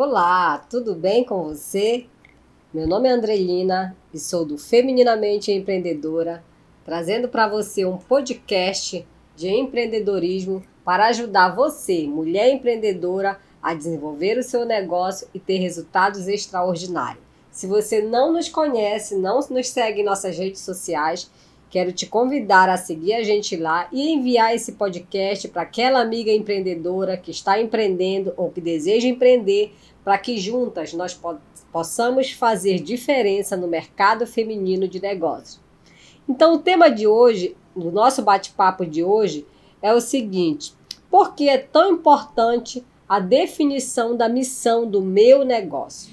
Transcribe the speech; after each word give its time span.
Olá, 0.00 0.58
tudo 0.70 0.94
bem 0.94 1.24
com 1.24 1.42
você? 1.42 2.06
Meu 2.72 2.86
nome 2.86 3.08
é 3.08 3.10
Andrelina 3.10 3.96
e 4.14 4.18
sou 4.20 4.44
do 4.44 4.56
Femininamente 4.56 5.50
Empreendedora, 5.50 6.44
trazendo 6.84 7.28
para 7.28 7.48
você 7.48 7.84
um 7.84 7.98
podcast 7.98 9.04
de 9.34 9.48
empreendedorismo 9.48 10.62
para 10.84 11.08
ajudar 11.08 11.56
você, 11.56 12.06
mulher 12.06 12.48
empreendedora, 12.48 13.40
a 13.60 13.74
desenvolver 13.74 14.38
o 14.38 14.42
seu 14.44 14.64
negócio 14.64 15.26
e 15.34 15.40
ter 15.40 15.58
resultados 15.58 16.28
extraordinários. 16.28 17.24
Se 17.50 17.66
você 17.66 18.00
não 18.00 18.32
nos 18.32 18.48
conhece, 18.48 19.16
não 19.16 19.40
nos 19.50 19.68
segue 19.68 20.02
em 20.02 20.04
nossas 20.04 20.38
redes 20.38 20.60
sociais, 20.60 21.28
quero 21.70 21.92
te 21.92 22.06
convidar 22.06 22.68
a 22.68 22.76
seguir 22.76 23.14
a 23.14 23.22
gente 23.22 23.56
lá 23.56 23.88
e 23.92 24.10
enviar 24.10 24.54
esse 24.54 24.72
podcast 24.72 25.48
para 25.48 25.62
aquela 25.62 26.00
amiga 26.00 26.30
empreendedora 26.30 27.16
que 27.16 27.30
está 27.30 27.60
empreendendo 27.60 28.32
ou 28.36 28.50
que 28.50 28.60
deseja 28.60 29.06
empreender, 29.06 29.74
para 30.04 30.18
que 30.18 30.38
juntas 30.38 30.92
nós 30.92 31.14
po 31.14 31.36
possamos 31.70 32.32
fazer 32.32 32.80
diferença 32.80 33.54
no 33.54 33.68
mercado 33.68 34.26
feminino 34.26 34.88
de 34.88 35.02
negócios. 35.02 35.60
Então, 36.26 36.54
o 36.54 36.58
tema 36.58 36.90
de 36.90 37.06
hoje, 37.06 37.54
do 37.76 37.92
nosso 37.92 38.22
bate-papo 38.22 38.86
de 38.86 39.04
hoje, 39.04 39.46
é 39.82 39.92
o 39.92 40.00
seguinte: 40.00 40.72
por 41.10 41.34
que 41.34 41.48
é 41.48 41.58
tão 41.58 41.92
importante 41.92 42.84
a 43.08 43.20
definição 43.20 44.16
da 44.16 44.28
missão 44.28 44.88
do 44.88 45.02
meu 45.02 45.44
negócio? 45.44 46.10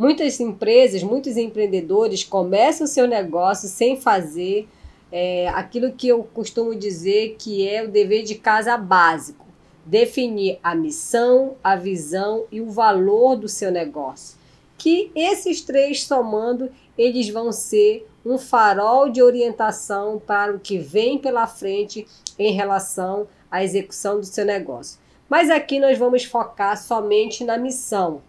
Muitas 0.00 0.40
empresas, 0.40 1.02
muitos 1.02 1.36
empreendedores 1.36 2.24
começam 2.24 2.86
o 2.86 2.88
seu 2.88 3.06
negócio 3.06 3.68
sem 3.68 4.00
fazer 4.00 4.66
é, 5.12 5.46
aquilo 5.50 5.92
que 5.92 6.08
eu 6.08 6.24
costumo 6.24 6.74
dizer 6.74 7.36
que 7.38 7.68
é 7.68 7.84
o 7.84 7.90
dever 7.90 8.22
de 8.22 8.36
casa 8.36 8.78
básico: 8.78 9.44
definir 9.84 10.58
a 10.62 10.74
missão, 10.74 11.54
a 11.62 11.76
visão 11.76 12.46
e 12.50 12.62
o 12.62 12.70
valor 12.70 13.36
do 13.36 13.46
seu 13.46 13.70
negócio. 13.70 14.38
Que 14.78 15.12
esses 15.14 15.60
três 15.60 16.04
somando, 16.04 16.70
eles 16.96 17.28
vão 17.28 17.52
ser 17.52 18.08
um 18.24 18.38
farol 18.38 19.10
de 19.10 19.20
orientação 19.20 20.18
para 20.18 20.50
o 20.50 20.58
que 20.58 20.78
vem 20.78 21.18
pela 21.18 21.46
frente 21.46 22.06
em 22.38 22.54
relação 22.54 23.28
à 23.50 23.62
execução 23.62 24.18
do 24.18 24.24
seu 24.24 24.46
negócio. 24.46 24.98
Mas 25.28 25.50
aqui 25.50 25.78
nós 25.78 25.98
vamos 25.98 26.24
focar 26.24 26.82
somente 26.82 27.44
na 27.44 27.58
missão, 27.58 28.22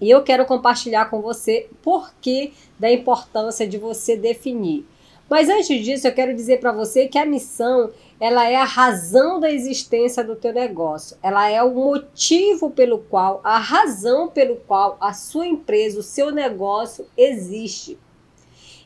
e 0.00 0.10
eu 0.10 0.22
quero 0.22 0.46
compartilhar 0.46 1.10
com 1.10 1.20
você 1.20 1.68
por 1.82 2.12
que 2.20 2.52
da 2.78 2.90
importância 2.90 3.66
de 3.66 3.78
você 3.78 4.16
definir. 4.16 4.86
Mas 5.28 5.48
antes 5.48 5.84
disso, 5.84 6.08
eu 6.08 6.12
quero 6.12 6.34
dizer 6.34 6.58
para 6.58 6.72
você 6.72 7.06
que 7.06 7.16
a 7.16 7.24
missão, 7.24 7.92
ela 8.18 8.48
é 8.48 8.56
a 8.56 8.64
razão 8.64 9.38
da 9.38 9.48
existência 9.48 10.24
do 10.24 10.34
teu 10.34 10.52
negócio. 10.52 11.16
Ela 11.22 11.48
é 11.48 11.62
o 11.62 11.72
motivo 11.72 12.70
pelo 12.70 12.98
qual, 12.98 13.40
a 13.44 13.56
razão 13.56 14.28
pelo 14.28 14.56
qual 14.56 14.96
a 15.00 15.12
sua 15.12 15.46
empresa, 15.46 16.00
o 16.00 16.02
seu 16.02 16.32
negócio 16.32 17.06
existe. 17.16 17.96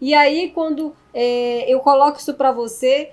E 0.00 0.14
aí, 0.14 0.52
quando 0.54 0.94
é, 1.12 1.64
eu 1.66 1.80
coloco 1.80 2.18
isso 2.18 2.32
para 2.34 2.52
você 2.52 3.10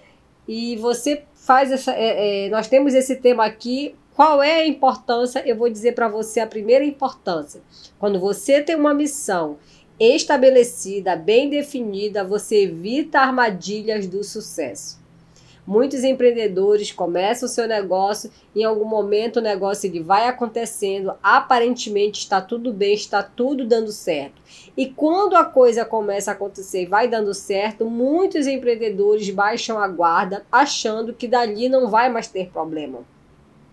e 0.47 0.75
você 0.77 1.23
faz 1.33 1.71
essa. 1.71 1.93
É, 1.93 2.45
é, 2.45 2.49
nós 2.49 2.67
temos 2.67 2.93
esse 2.93 3.15
tema 3.15 3.43
aqui 3.43 3.95
qual 4.15 4.41
é 4.41 4.61
a 4.61 4.65
importância? 4.65 5.43
Eu 5.45 5.57
vou 5.57 5.69
dizer 5.69 5.93
para 5.93 6.07
você 6.07 6.39
a 6.39 6.47
primeira 6.47 6.85
importância. 6.85 7.61
Quando 7.99 8.17
você 8.17 8.61
tem 8.61 8.73
uma 8.73 8.93
missão 8.93 9.57
estabelecida, 9.99 11.17
bem 11.17 11.49
definida, 11.49 12.23
você 12.23 12.63
evita 12.63 13.19
armadilhas 13.19 14.07
do 14.07 14.23
sucesso. 14.23 15.03
Muitos 15.67 16.03
empreendedores 16.05 16.93
começam 16.93 17.45
o 17.45 17.51
seu 17.51 17.67
negócio 17.67 18.31
em 18.55 18.63
algum 18.63 18.85
momento 18.85 19.37
o 19.37 19.41
negócio 19.41 19.87
ele 19.87 20.01
vai 20.01 20.29
acontecendo, 20.29 21.13
aparentemente 21.21 22.19
está 22.19 22.39
tudo 22.39 22.71
bem, 22.71 22.93
está 22.93 23.21
tudo 23.21 23.65
dando 23.65 23.91
certo. 23.91 24.41
E 24.77 24.85
quando 24.85 25.35
a 25.35 25.43
coisa 25.43 25.83
começa 25.83 26.31
a 26.31 26.35
acontecer 26.35 26.83
e 26.83 26.85
vai 26.85 27.09
dando 27.09 27.33
certo, 27.33 27.83
muitos 27.83 28.47
empreendedores 28.47 29.29
baixam 29.31 29.77
a 29.77 29.87
guarda 29.89 30.45
achando 30.49 31.13
que 31.13 31.27
dali 31.27 31.67
não 31.67 31.89
vai 31.89 32.09
mais 32.09 32.27
ter 32.27 32.49
problema. 32.49 32.99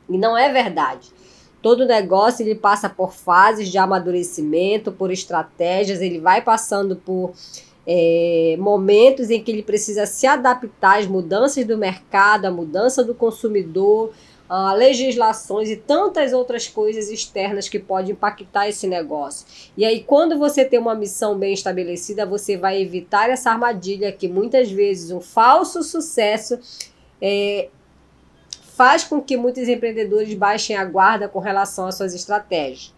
E 0.09 0.19
não 0.19 0.37
é 0.37 0.53
verdade. 0.53 1.11
Todo 1.63 1.87
negócio 1.87 2.43
ele 2.43 2.57
passa 2.57 2.89
por 2.89 3.13
fases 3.13 3.69
de 3.69 3.79
amadurecimento, 3.79 4.91
por 4.91 5.13
estratégias, 5.13 6.01
ele 6.01 6.19
vai 6.19 6.43
passando 6.43 6.97
por 6.97 7.33
é, 7.87 8.57
momentos 8.59 9.31
em 9.31 9.43
que 9.43 9.51
ele 9.51 9.63
precisa 9.63 10.07
se 10.07 10.27
adaptar 10.27 10.99
às 10.99 11.07
mudanças 11.07 11.65
do 11.65 11.79
mercado, 11.79 12.47
à 12.47 12.51
mudança 12.51 13.05
do 13.05 13.15
consumidor, 13.15 14.13
a 14.49 14.75
legislações 14.75 15.71
e 15.71 15.77
tantas 15.77 16.33
outras 16.33 16.69
coisas 16.69 17.11
externas 17.11 17.69
que 17.69 17.79
podem 17.79 18.13
impactar 18.13 18.69
esse 18.69 18.87
negócio. 18.87 19.47
E 19.77 19.85
aí, 19.85 20.03
quando 20.03 20.39
você 20.39 20.65
tem 20.65 20.79
uma 20.79 20.95
missão 20.95 21.39
bem 21.39 21.55
estabelecida, 21.55 22.27
você 22.27 22.57
vai 22.57 22.83
evitar 22.83 23.31
essa 23.31 23.51
armadilha 23.51 24.13
que 24.13 24.29
muitas 24.29 24.71
vezes 24.71 25.11
um 25.11 25.21
falso 25.21 25.83
sucesso 25.83 26.59
é, 27.21 27.69
faz 28.83 29.05
com 29.05 29.23
que 29.23 29.37
muitos 29.37 29.69
empreendedores 29.69 30.35
baixem 30.35 30.75
a 30.75 30.85
guarda 30.85 31.29
com 31.29 31.39
relação 31.39 31.87
às 31.87 31.95
suas 31.95 32.13
estratégias. 32.13 32.93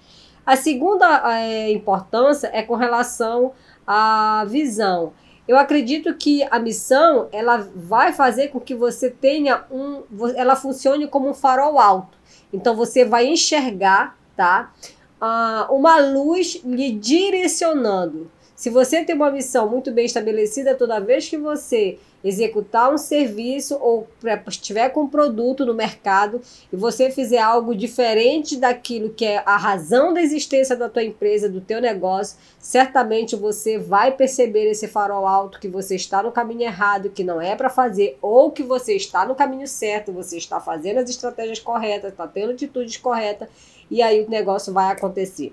A 0.46 0.56
segunda 0.56 1.30
é, 1.38 1.70
importância 1.70 2.48
é 2.54 2.62
com 2.62 2.74
relação 2.74 3.52
à 3.86 4.46
visão. 4.48 5.12
Eu 5.46 5.58
acredito 5.58 6.14
que 6.14 6.42
a 6.50 6.58
missão 6.58 7.28
ela 7.30 7.68
vai 7.76 8.14
fazer 8.14 8.48
com 8.48 8.58
que 8.58 8.74
você 8.74 9.10
tenha 9.10 9.66
um, 9.70 10.02
ela 10.34 10.56
funcione 10.56 11.06
como 11.06 11.28
um 11.28 11.34
farol 11.34 11.78
alto. 11.78 12.16
Então 12.50 12.74
você 12.74 13.04
vai 13.04 13.26
enxergar, 13.26 14.16
tá, 14.34 14.72
uh, 15.20 15.70
uma 15.70 15.98
luz 15.98 16.62
lhe 16.64 16.92
direcionando. 16.92 18.30
Se 18.64 18.70
você 18.70 19.04
tem 19.04 19.14
uma 19.14 19.30
missão 19.30 19.68
muito 19.68 19.92
bem 19.92 20.06
estabelecida, 20.06 20.74
toda 20.74 20.98
vez 20.98 21.28
que 21.28 21.36
você 21.36 21.98
executar 22.24 22.90
um 22.90 22.96
serviço 22.96 23.76
ou 23.78 24.08
estiver 24.48 24.88
com 24.88 25.02
um 25.02 25.06
produto 25.06 25.66
no 25.66 25.74
mercado 25.74 26.40
e 26.72 26.74
você 26.74 27.10
fizer 27.10 27.40
algo 27.40 27.74
diferente 27.74 28.56
daquilo 28.56 29.10
que 29.10 29.26
é 29.26 29.42
a 29.44 29.58
razão 29.58 30.14
da 30.14 30.22
existência 30.22 30.74
da 30.74 30.88
tua 30.88 31.04
empresa, 31.04 31.46
do 31.46 31.60
teu 31.60 31.78
negócio, 31.78 32.38
certamente 32.58 33.36
você 33.36 33.76
vai 33.76 34.12
perceber 34.12 34.70
esse 34.70 34.88
farol 34.88 35.26
alto 35.26 35.60
que 35.60 35.68
você 35.68 35.96
está 35.96 36.22
no 36.22 36.32
caminho 36.32 36.62
errado, 36.62 37.10
que 37.10 37.22
não 37.22 37.42
é 37.42 37.54
para 37.54 37.68
fazer, 37.68 38.16
ou 38.22 38.50
que 38.50 38.62
você 38.62 38.96
está 38.96 39.26
no 39.26 39.34
caminho 39.34 39.68
certo, 39.68 40.10
você 40.10 40.38
está 40.38 40.58
fazendo 40.58 41.00
as 41.00 41.10
estratégias 41.10 41.60
corretas, 41.60 42.12
está 42.12 42.26
tendo 42.26 42.52
atitudes 42.52 42.96
corretas 42.96 43.46
e 43.90 44.00
aí 44.00 44.24
o 44.24 44.30
negócio 44.30 44.72
vai 44.72 44.90
acontecer. 44.90 45.52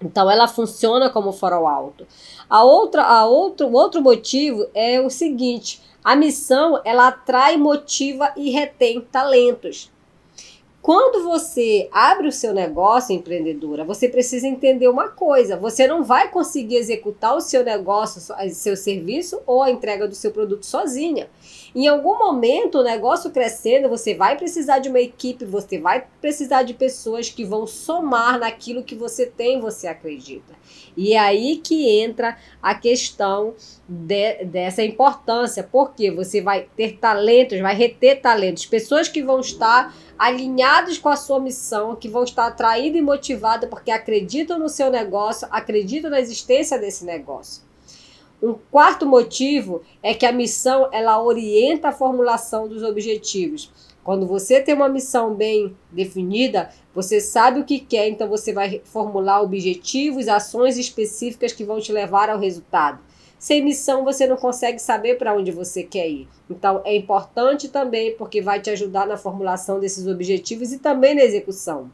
Então 0.00 0.30
ela 0.30 0.46
funciona 0.46 1.08
como 1.08 1.32
farol 1.32 1.66
alto. 1.66 2.06
A 2.48 2.62
outra, 2.62 3.02
a 3.04 3.24
outro, 3.24 3.72
outro 3.72 4.02
motivo 4.02 4.66
é 4.74 5.00
o 5.00 5.08
seguinte: 5.08 5.80
a 6.04 6.14
missão 6.14 6.80
ela 6.84 7.08
atrai, 7.08 7.56
motiva 7.56 8.32
e 8.36 8.50
retém 8.50 9.00
talentos. 9.00 9.90
Quando 10.86 11.24
você 11.24 11.88
abre 11.90 12.28
o 12.28 12.32
seu 12.32 12.54
negócio, 12.54 13.12
empreendedora, 13.12 13.82
você 13.82 14.08
precisa 14.08 14.46
entender 14.46 14.86
uma 14.86 15.08
coisa: 15.08 15.56
você 15.56 15.84
não 15.84 16.04
vai 16.04 16.30
conseguir 16.30 16.76
executar 16.76 17.36
o 17.36 17.40
seu 17.40 17.64
negócio, 17.64 18.22
seu 18.52 18.76
serviço 18.76 19.42
ou 19.48 19.64
a 19.64 19.70
entrega 19.72 20.06
do 20.06 20.14
seu 20.14 20.30
produto 20.30 20.64
sozinha. 20.64 21.28
Em 21.74 21.88
algum 21.88 22.16
momento, 22.16 22.78
o 22.78 22.84
negócio 22.84 23.32
crescendo, 23.32 23.88
você 23.88 24.14
vai 24.14 24.36
precisar 24.36 24.78
de 24.78 24.88
uma 24.88 25.00
equipe, 25.00 25.44
você 25.44 25.76
vai 25.76 26.06
precisar 26.20 26.62
de 26.62 26.72
pessoas 26.72 27.28
que 27.30 27.44
vão 27.44 27.66
somar 27.66 28.38
naquilo 28.38 28.84
que 28.84 28.94
você 28.94 29.26
tem, 29.26 29.60
você 29.60 29.88
acredita. 29.88 30.54
E 30.96 31.14
é 31.14 31.18
aí 31.18 31.56
que 31.56 32.00
entra 32.00 32.38
a 32.62 32.76
questão 32.76 33.54
de, 33.88 34.44
dessa 34.44 34.84
importância, 34.84 35.64
porque 35.64 36.12
você 36.12 36.40
vai 36.40 36.68
ter 36.76 36.96
talentos, 36.98 37.58
vai 37.58 37.74
reter 37.74 38.20
talentos, 38.20 38.64
pessoas 38.64 39.08
que 39.08 39.20
vão 39.20 39.40
estar 39.40 39.92
alinhados 40.18 40.98
com 40.98 41.08
a 41.08 41.16
sua 41.16 41.40
missão, 41.40 41.96
que 41.96 42.08
vão 42.08 42.24
estar 42.24 42.46
atraídas 42.46 42.98
e 42.98 43.02
motivadas 43.02 43.68
porque 43.68 43.90
acreditam 43.90 44.58
no 44.58 44.68
seu 44.68 44.90
negócio, 44.90 45.46
acreditam 45.50 46.10
na 46.10 46.20
existência 46.20 46.78
desse 46.78 47.04
negócio. 47.04 47.62
Um 48.42 48.54
quarto 48.70 49.06
motivo 49.06 49.82
é 50.02 50.12
que 50.12 50.26
a 50.26 50.32
missão 50.32 50.88
ela 50.92 51.22
orienta 51.22 51.88
a 51.88 51.92
formulação 51.92 52.68
dos 52.68 52.82
objetivos. 52.82 53.72
Quando 54.04 54.26
você 54.26 54.60
tem 54.60 54.74
uma 54.74 54.88
missão 54.88 55.34
bem 55.34 55.76
definida, 55.90 56.70
você 56.94 57.20
sabe 57.20 57.60
o 57.60 57.64
que 57.64 57.80
quer, 57.80 58.08
então 58.08 58.28
você 58.28 58.52
vai 58.52 58.80
formular 58.84 59.42
objetivos, 59.42 60.28
ações 60.28 60.78
específicas 60.78 61.52
que 61.52 61.64
vão 61.64 61.80
te 61.80 61.92
levar 61.92 62.30
ao 62.30 62.38
resultado. 62.38 63.00
Sem 63.38 63.62
missão, 63.62 64.04
você 64.04 64.26
não 64.26 64.36
consegue 64.36 64.78
saber 64.78 65.18
para 65.18 65.34
onde 65.34 65.52
você 65.52 65.82
quer 65.82 66.08
ir. 66.08 66.28
Então, 66.48 66.80
é 66.84 66.96
importante 66.96 67.68
também 67.68 68.14
porque 68.16 68.40
vai 68.40 68.60
te 68.60 68.70
ajudar 68.70 69.06
na 69.06 69.16
formulação 69.16 69.78
desses 69.78 70.06
objetivos 70.06 70.72
e 70.72 70.78
também 70.78 71.14
na 71.14 71.22
execução. 71.22 71.90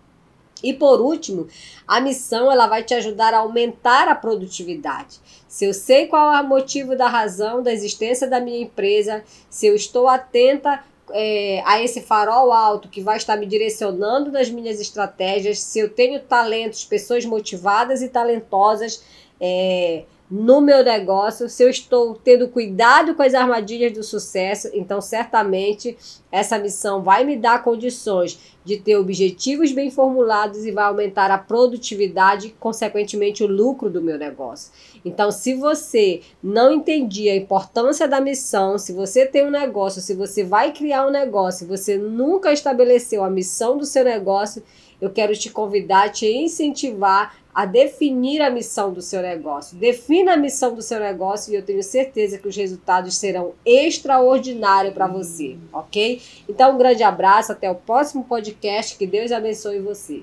E 0.62 0.72
por 0.72 1.00
último, 1.00 1.48
a 1.86 2.00
missão 2.00 2.50
ela 2.50 2.66
vai 2.66 2.84
te 2.84 2.94
ajudar 2.94 3.34
a 3.34 3.38
aumentar 3.38 4.06
a 4.06 4.14
produtividade. 4.14 5.18
Se 5.48 5.64
eu 5.64 5.74
sei 5.74 6.06
qual 6.06 6.32
é 6.32 6.40
o 6.40 6.48
motivo 6.48 6.96
da 6.96 7.08
razão 7.08 7.62
da 7.62 7.72
existência 7.72 8.28
da 8.28 8.40
minha 8.40 8.60
empresa, 8.60 9.24
se 9.50 9.66
eu 9.66 9.74
estou 9.74 10.08
atenta 10.08 10.82
é, 11.10 11.62
a 11.66 11.82
esse 11.82 12.00
farol 12.00 12.52
alto 12.52 12.88
que 12.88 13.00
vai 13.00 13.16
estar 13.16 13.36
me 13.36 13.46
direcionando 13.46 14.30
nas 14.30 14.48
minhas 14.48 14.80
estratégias, 14.80 15.58
se 15.58 15.80
eu 15.80 15.88
tenho 15.88 16.20
talentos, 16.20 16.84
pessoas 16.84 17.24
motivadas 17.24 18.00
e 18.00 18.08
talentosas, 18.08 19.02
é, 19.40 20.04
no 20.34 20.62
meu 20.62 20.82
negócio, 20.82 21.46
se 21.46 21.62
eu 21.62 21.69
estou 21.69 22.14
tendo 22.14 22.49
cuidado 22.49 23.14
com 23.14 23.23
as 23.23 23.34
armadilhas 23.34 23.93
do 23.93 24.02
sucesso, 24.02 24.70
então 24.73 24.99
certamente 24.99 25.94
essa 26.32 26.58
missão 26.58 27.02
vai 27.02 27.23
me 27.23 27.37
dar 27.37 27.62
condições 27.62 28.40
de 28.64 28.79
ter 28.79 28.96
objetivos 28.96 29.73
bem 29.73 29.90
formulados 29.90 30.64
e 30.64 30.70
vai 30.70 30.84
aumentar 30.84 31.31
a 31.31 31.37
produtividade 31.37 32.46
e, 32.46 32.50
consequentemente, 32.52 33.44
o 33.44 33.46
lucro 33.46 33.90
do 33.90 34.00
meu 34.00 34.17
negócio. 34.17 34.73
Então, 35.05 35.31
se 35.31 35.52
você 35.52 36.23
não 36.43 36.73
entendia 36.73 37.35
a 37.35 37.37
importância 37.37 38.08
da 38.08 38.19
missão, 38.19 38.78
se 38.78 38.94
você 38.94 39.26
tem 39.26 39.46
um 39.46 39.50
negócio, 39.50 40.00
se 40.00 40.14
você 40.14 40.43
vai 40.43 40.73
criar 40.73 41.06
um 41.06 41.11
negócio, 41.11 41.67
você 41.67 41.99
nunca 41.99 42.55
estabeleceu 42.55 43.23
a 43.23 43.28
missão 43.28 43.76
do 43.76 43.85
seu 43.85 44.02
negócio, 44.02 44.62
eu 45.02 45.10
quero 45.10 45.37
te 45.37 45.50
convidar, 45.50 46.10
te 46.10 46.26
incentivar 46.26 47.37
a 47.52 47.66
definir 47.66 48.40
a 48.40 48.49
missão 48.49 48.93
do 48.93 49.02
seu 49.02 49.20
negócio. 49.20 49.76
Defina 49.76 50.34
a 50.34 50.37
missão 50.37 50.75
do 50.75 50.81
seu 50.81 51.00
negócio 51.00 51.52
e 51.52 51.56
eu 51.56 51.62
tenho 51.62 51.82
certeza 51.82 52.38
que 52.38 52.46
os 52.46 52.56
resultados 52.56 53.16
serão 53.16 53.52
extraordinários 53.66 54.94
para 54.94 55.08
você, 55.08 55.56
ok? 55.72 56.22
Então, 56.49 56.75
um 56.75 56.78
grande 56.78 57.02
abraço, 57.02 57.50
até 57.50 57.69
o 57.69 57.75
próximo 57.75 58.22
podcast, 58.25 58.96
que 58.96 59.06
Deus 59.06 59.32
abençoe 59.32 59.81
você. 59.81 60.22